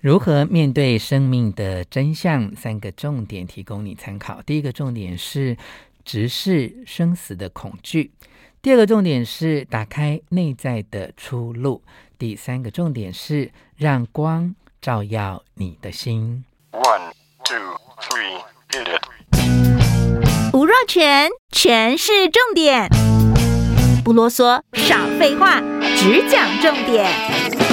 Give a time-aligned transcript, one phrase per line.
[0.00, 2.56] 如何面对生命的真相？
[2.56, 4.40] 三个重点提供你参考。
[4.46, 5.54] 第一个重点是
[6.06, 8.10] 直视生死的恐惧；
[8.62, 11.82] 第二个重点是打开内在的出路；
[12.18, 16.46] 第三个重点是让光照耀你的心。
[16.72, 17.12] One,
[17.44, 17.58] two,
[18.00, 18.40] three,
[18.70, 20.54] hit it！
[20.54, 22.88] 吴若全，全是重点，
[24.02, 25.60] 不啰嗦，少废话，
[25.98, 27.69] 只讲重点。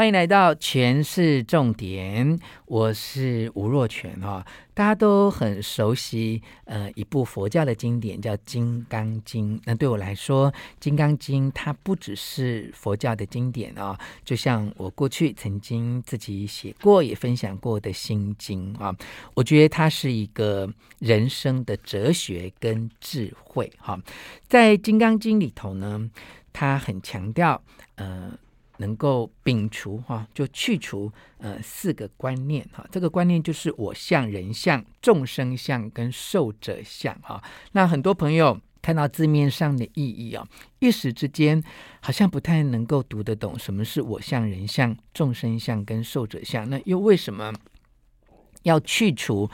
[0.00, 4.42] 欢迎来到权式重点，我是吴若全哈，
[4.72, 9.58] 大家都很熟悉呃一部佛教的经典叫《金刚经》。
[9.66, 10.50] 那对我来说，
[10.80, 18.96] 《金刚经》它不只是佛教的经典啊，就像我过去曾经自己写过也分享过的心经啊，
[19.34, 20.66] 我觉得它是一个
[20.98, 24.00] 人生的哲学跟智慧哈。
[24.48, 26.10] 在《金刚经》里头呢，
[26.54, 27.62] 它很强调
[27.96, 28.32] 呃。
[28.80, 37.42] 能够摒除哈，就去除呃四个观念哈，这个观念就是我相、人相、众生相跟受者相哈。
[37.72, 41.62] 那很多朋友看到字面上的意义啊，一时之间
[42.00, 46.68] 好像不太能够读得懂什么是我相、人相、众生相跟受者相。
[46.70, 47.52] 那又为什么
[48.62, 49.50] 要去除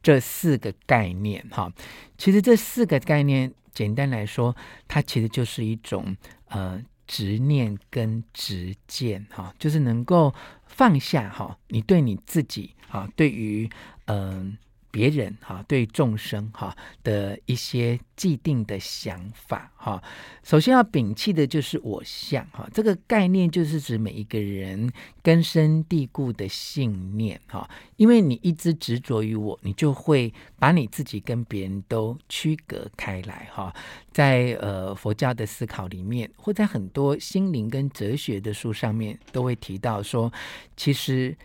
[0.00, 1.72] 这四个概念哈？
[2.16, 4.54] 其实这四个概念，简单来说，
[4.86, 6.16] 它其实就是一种
[6.50, 6.80] 呃。
[7.08, 10.32] 执念跟执见，哈，就是能够
[10.68, 13.68] 放下哈，你对你自己哈，对于
[14.04, 14.56] 嗯。
[14.90, 20.02] 别人哈对众生哈的一些既定的想法哈，
[20.42, 24.90] 首先要摒弃的就是我相哈，这个概念就是指每一个人
[25.22, 33.72] 根深蒂固的信念哈，因为你一直执着于我，你就会把你自己跟别人都区隔开来哈。
[34.10, 40.32] 在呃佛教的思考里面，或在很多心灵跟哲学的书上面，都会提到说，
[40.76, 41.36] 其实。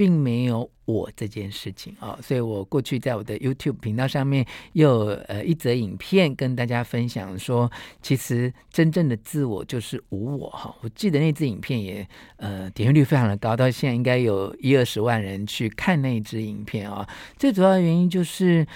[0.00, 10.74] 并没有我这件事情啊，所以我过去在我的 YouTube 频道上面又呃一则影片跟大家分享说，其实真正的自我就是无我哈。
[10.80, 17.06] 我记得那支影片也呃点击率非常的高，到现在应该有一二十万人去看那支影片啊。
[17.36, 18.66] 最主要的原因就是，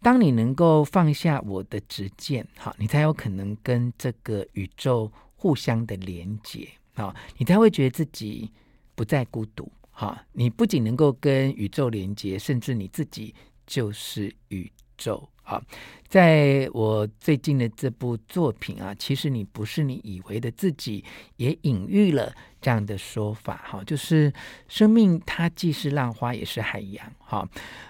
[0.00, 8.48] 当你能够放下我的执见，好，你才有可能跟这个宇宙互相的连接啊，你才会觉得自己
[8.94, 9.68] 不再孤独。
[9.92, 13.34] 哈，你不仅能够跟宇宙连接，甚至你自己
[13.66, 15.28] 就是宇宙。
[15.44, 15.60] 好，
[16.08, 21.04] 在我最近的这部作品啊，其实你不是你以为的自己，
[21.36, 23.56] 也隐喻了这样的说法。
[23.68, 24.32] 哈，就是
[24.66, 27.12] 生命它既是浪花，也是海洋。
[27.18, 27.46] 哈，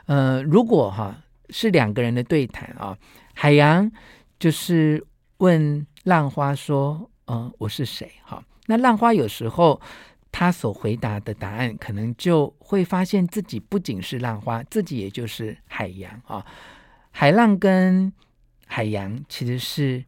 [0.07, 1.17] 呃，如果哈
[1.51, 2.97] 是两个人的对谈啊，
[3.35, 3.91] 海洋
[4.41, 9.81] 就是问浪花说：“嗯、我是谁？”哈，那浪花有时候。
[10.33, 16.45] 他所回答的答案，可能就会发现自己不仅是浪花，自己也就是海洋啊。
[17.11, 18.13] 海浪跟
[18.67, 20.05] 海洋其实是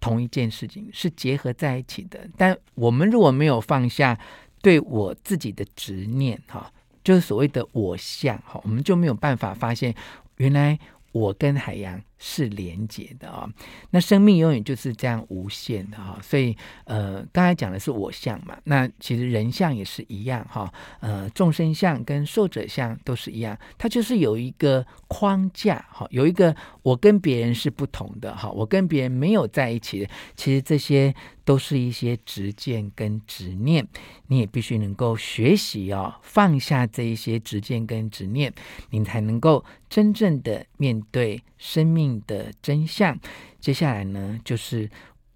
[0.00, 2.26] 同一件事情，是结合在一起的。
[2.36, 4.18] 但我们如果没有放下
[4.62, 6.72] 对我自己的执念，哈，
[7.04, 9.94] 就是所谓的我相，哈，我们就没有办法发现
[10.36, 10.78] 原来。
[11.10, 13.48] 我跟海洋是连结的啊、
[13.90, 31.14] 那生命永远就是这样无限的哈、所以呃，刚才讲的是我相嘛，那其实人相也是一样哈、呃，众生相跟受者相都是一样，它就是有一个框架哈、有一个我跟别人是不同的哈、我跟别人没有在一起的，其实这些。
[31.48, 33.88] 都是一些执见跟执念，
[34.26, 38.52] 你也必须能够学习哦，放下这一些执见跟执念，
[38.90, 43.18] 你才能够真正的面对生命的真相。
[43.60, 44.88] 接下来呢，就是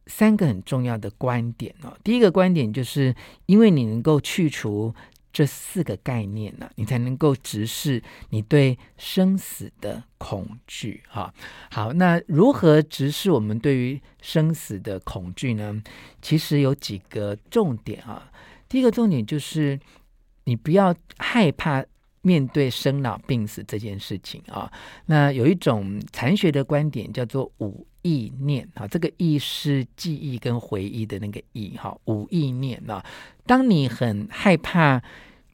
[0.06, 1.96] 三个很重要的观点哦。
[2.04, 3.14] 第一个观点就是，
[3.46, 4.94] 因为你能够去除。
[5.34, 11.02] 这四个概念呢，你才能够直视你对生死的恐惧。
[11.08, 11.32] 哈，
[11.70, 15.82] 好，那如何直视我们对于生死的恐惧呢？
[16.20, 18.30] 其实有几个重点啊。
[18.68, 19.80] 第一个重点就是，
[20.44, 21.82] 你不要害怕
[22.22, 24.72] 面对生老病死这件事情啊。
[25.06, 33.04] 那有一种禅学的观点叫做五意念啊，这个意是记忆跟回忆的那个意哈，五意念啊。
[33.46, 35.00] 当你很害怕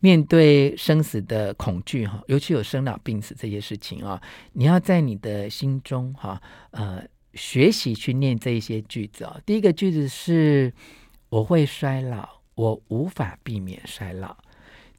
[0.01, 4.23] 面对生死的恐惧哈，尤其有生老病死这些事情啊，
[4.53, 7.03] 你要在你的心中哈，呃，
[7.35, 9.41] 学习去念这一些句子啊。
[9.45, 10.73] 第一个句子是
[11.29, 14.37] “我会衰老，我无法避免衰老”。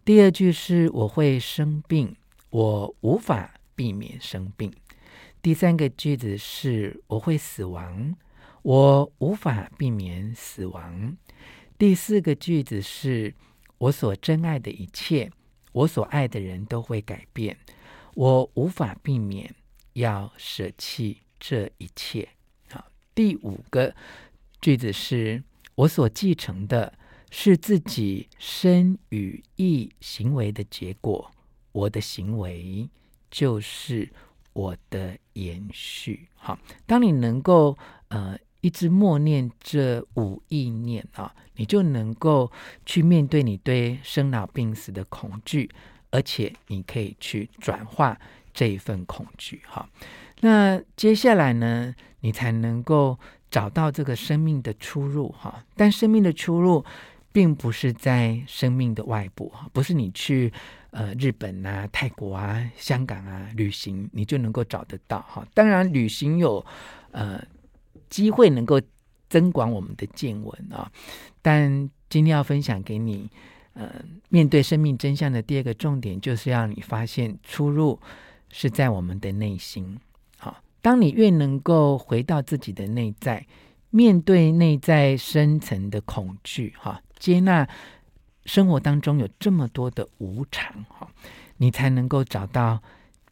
[0.10, 2.16] 第二句是“我会生病，
[2.50, 4.74] 我无法避免生病”。
[5.40, 8.16] 第三个句子是“我会死亡，
[8.64, 11.16] 我无法避免死亡”。
[11.78, 13.36] 第四个句子是
[13.78, 15.32] 我所珍爱的一切，
[15.74, 17.56] 我所爱的人都会改变，
[18.16, 19.54] 我无法避免
[19.94, 22.28] 要舍弃这一切。
[22.72, 23.94] 好，第五个
[24.60, 25.44] 句子是
[25.76, 26.92] 我所继承的
[27.32, 31.32] 是自己身语意行为的结果，
[31.72, 32.90] 我的行为
[33.30, 34.10] 就是
[34.54, 36.28] 我的延续。
[36.36, 37.78] 好，当你能够
[38.10, 38.38] 呃。
[38.62, 42.52] 一直默念这五意念啊，你就能够
[42.86, 45.70] 去面对你对生老病死的恐惧，
[46.12, 48.20] 而且你可以去转化
[48.54, 49.62] 这一份恐惧。
[49.66, 49.88] 哈，
[50.42, 53.18] 那接下来呢，你才能够
[53.50, 55.34] 找到这个生命的出路。
[55.40, 56.84] 哈，但生命的出路
[57.32, 60.52] 并不是在生命的外部，不是你去
[60.92, 65.22] 呃日本啊、泰国啊、香港啊旅行，你就能够找得到。
[65.22, 66.66] 哈，当然旅行有
[67.12, 67.42] 呃。
[68.10, 68.82] 机会能够
[69.30, 70.92] 增广我们的见闻啊！
[71.44, 73.30] 但今天要分享给你，
[73.74, 78.00] 呃，面对生命真相的第二个重点，就是要你发现出入
[78.50, 79.96] 是在我们的内心。
[80.40, 83.46] 好，当你越能够回到自己的内在，
[83.92, 87.68] 面对内在深层的恐惧，哈，接纳
[88.46, 91.08] 生活当中有这么多的无常，哈，
[91.58, 92.82] 你才能够找到，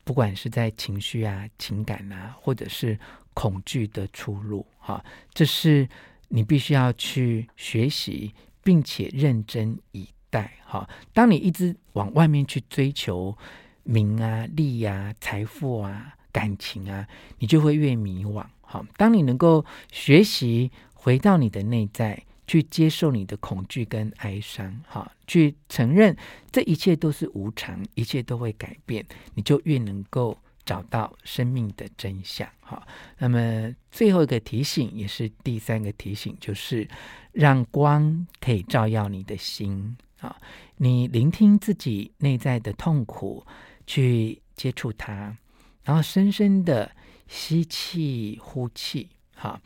[0.03, 2.99] 不管是在情绪啊、情感啊，或者是。
[3.37, 5.87] 恐惧的出路，哈，这是
[6.27, 10.89] 你必须要去学习，并且认真以待，哈。
[11.13, 13.37] 当你一直往外面去追求
[13.83, 17.07] 名啊、利啊、财富啊、感情啊，
[17.37, 18.83] 你就会越迷惘，哈。
[18.97, 26.17] 当你能够学习回到你的内在，去接受你的恐惧跟哀伤，哈，去承认
[26.51, 29.05] 这一切都是无常，一切都会改变，
[29.35, 30.35] 你就越能够。
[30.67, 32.85] 找到生命的真相，哈。
[33.19, 36.85] 那么最后一个提醒，也是第三个提醒，就是
[37.31, 40.35] 让光可以照耀你的心啊。
[40.75, 43.47] 你聆听自己内在的痛苦，
[43.85, 45.37] 去接触它，
[45.85, 46.91] 然后深深的
[47.29, 49.61] 吸气、呼气，哈。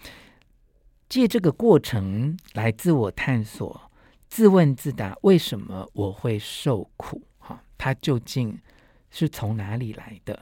[1.12, 3.92] 借这个过程来自我探索、
[4.30, 7.22] 自问自答：为什么我会受苦？
[7.38, 8.58] 哈，它究竟
[9.10, 10.40] 是从哪里来的？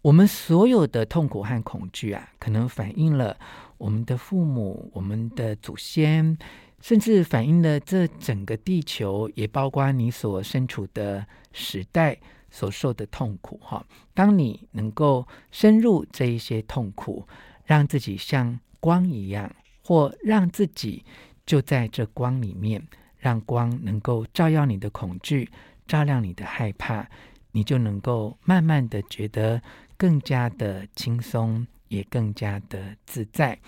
[0.00, 3.36] 我们所有的痛苦和恐惧啊，可能反映了
[3.78, 6.38] 我们的父母、我们的祖先，
[6.80, 12.16] 甚至反映了这整个地球，也包括你所身处的时代
[12.48, 13.58] 所受的痛苦。
[13.60, 13.84] 哈，
[14.14, 17.26] 当你能够深入这一些痛苦，
[17.64, 19.54] 让自己像光一样，
[19.84, 21.04] 或让自己
[21.44, 22.82] 就在这光里面，
[23.18, 25.50] 让光能够照耀你的恐惧，
[25.86, 27.08] 照亮你的害怕，
[27.52, 29.62] 你就能够慢慢的觉得。
[30.00, 33.58] 更加的轻松，也更加的自在。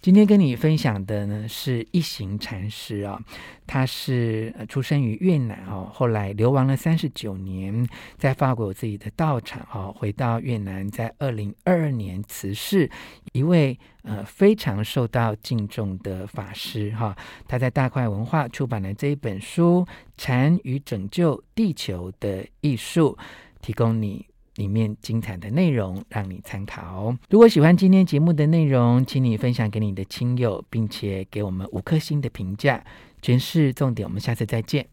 [0.00, 3.20] 今天跟你分享的呢，是一行禅师啊，
[3.66, 7.84] 他是出生于越南哦，后来流亡了三十九年，
[8.16, 12.88] 在法国有自己的道场哦，回到越南，在二零二二年辞世，
[13.32, 17.16] 一位呃非常受到敬重的法师哈。
[17.48, 19.84] 他在大块文化出版了这一本书
[20.16, 23.18] 《禅与拯救地球的艺术》，
[23.60, 24.24] 提供你。
[24.58, 27.14] 里面精彩的内容让你参考。
[27.30, 32.84] 如果喜欢今天节目的内容，请你分享给你的亲友，并且给我们五颗星的评价。
[33.22, 34.88] 全是重点，我们下次再见。